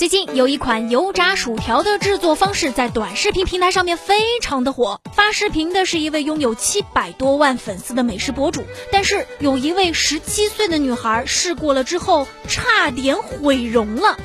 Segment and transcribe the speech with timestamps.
[0.00, 4.98] 最近有一款油炸薯条的制作方式在短视频平台上面非常的火。
[5.12, 14.16] 发视频的是一位拥有七百多万粉丝的美食博主，但是有一位十七岁的女孩试过了之后，差点毁容了。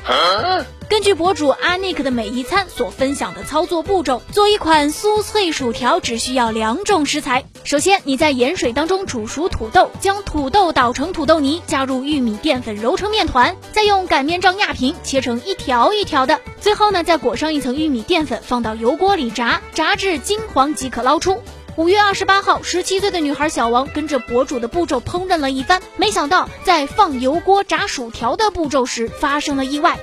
[0.88, 7.44] 根据博主阿 Nick 的每一餐所分享的操作步骤，做一款酥脆薯条只需要两种食材。
[7.64, 16.40] 首先，你在盐水当中煮熟土豆，将土豆捣成土豆泥，加入玉米淀粉揉成面团，再用擀面杖压平，切成一条一条的。
[16.60, 21.42] 最后呢，再裹上一层玉米淀粉，放到油锅里炸，炸至金黄即可捞出。
[21.76, 29.98] 五月二十八号，十七岁的女孩小王跟着博主的步骤烹饪了一番，没想到在放油锅炸薯条的步骤时发生了意外。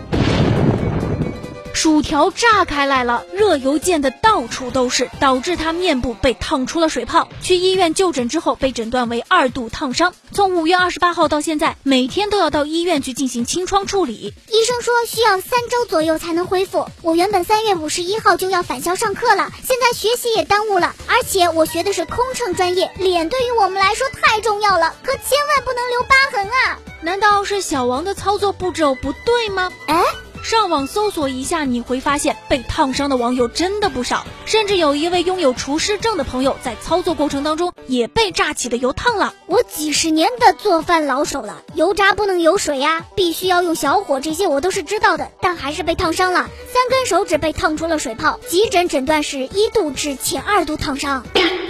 [1.73, 7.27] 薯条炸开来了，热油溅得到处都是，导致他面部被烫出了水泡。
[7.41, 10.13] 去医院就诊之后，被诊断为二度烫伤。
[10.31, 14.33] 从五月二十八号到现在，每天都要到医院去进行清创处理。
[14.49, 16.87] 医生说需要三周左右才能恢复。
[17.01, 26.79] 我原本三月五十一号就要返校上课了，现在学习也耽误了，而且我学的是空乘专业，脸对于我们来说太重要了，可千万不能留疤痕啊！
[27.01, 29.71] 难道是小王的操作步骤不对吗？
[29.87, 30.03] 哎。
[30.43, 39.33] 上网搜索一下，你会发现被烫伤的网友真的不少，甚至有一位拥有厨师证的朋友在操作过程当中也被炸起的油烫了。
[39.45, 51.25] 我几十年的做饭老手了，油炸不能有水呀，必须要用小火，这些我都是知道的，但还是被烫伤了，三根手指被烫出了水泡，急诊诊断是一度至前二度烫伤。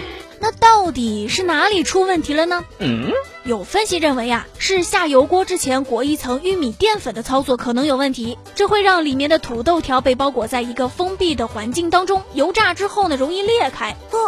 [0.43, 2.65] 那到底是哪里出问题了呢？
[2.79, 3.09] 嗯。
[3.45, 13.95] 有分析认为呀，是下油锅之前裹一层玉米淀粉的操作可能有问题，这会让里面的土豆条被包裹在一个封闭的环境当中，油炸之后呢，容易裂开。
[14.11, 14.19] 哦。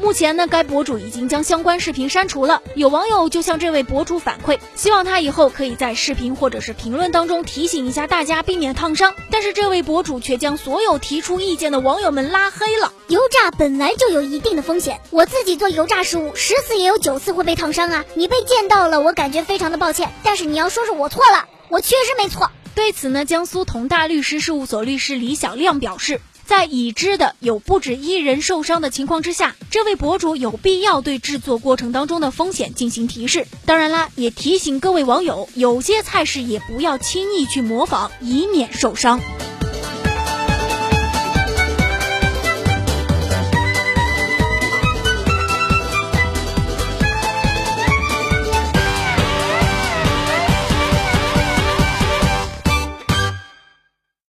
[0.00, 2.62] 目前呢，该博主已经将相关视频删除了。
[2.74, 9.14] 有网友就向这位博主反馈，希望他以后可以在视频或者是评论当中提醒一下大家，避免烫伤。
[9.30, 12.92] 但是这位博主却将所有提出意见的网友们拉黑了。
[13.08, 18.04] 油炸本来就有一定的风险，我自己做油炸食物，十次也有九次会被烫伤啊。
[18.14, 20.10] 你被溅到了，我感觉非常的抱歉。
[20.22, 22.50] 但是你要说是我错了，我确实没错。
[22.74, 26.20] 对此呢，江苏同大律师事务所律师李小亮表示。
[26.48, 33.46] 在已知的有不止一人受伤的情况之下，这位博主有必要对制作过程当中的风险进行提示。
[33.66, 39.20] 当然啦，也提醒各位网友，有些菜式也不要轻易去模仿，以免受伤。